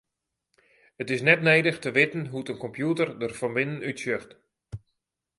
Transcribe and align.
It 1.01 1.07
is 1.15 1.25
net 1.27 1.41
nedich 1.49 1.79
te 1.81 1.89
witten 1.97 2.25
hoe't 2.31 2.51
in 2.53 2.61
kompjûter 2.65 3.09
der 3.19 3.33
fan 3.39 3.55
binnen 3.57 3.85
útsjocht. 3.89 4.29